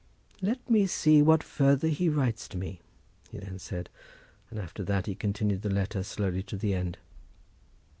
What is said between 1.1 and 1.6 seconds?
what